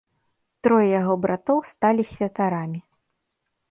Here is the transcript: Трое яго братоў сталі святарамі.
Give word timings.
Трое 0.67 0.87
яго 1.01 1.13
братоў 1.27 1.63
сталі 1.75 2.03
святарамі. 2.17 2.79